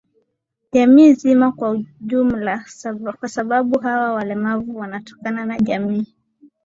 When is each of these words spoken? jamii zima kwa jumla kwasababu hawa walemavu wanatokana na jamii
jamii 0.73 1.13
zima 1.13 1.51
kwa 1.51 1.77
jumla 2.01 2.65
kwasababu 3.19 3.79
hawa 3.79 4.13
walemavu 4.13 4.77
wanatokana 4.77 5.45
na 5.45 5.59
jamii 5.59 6.13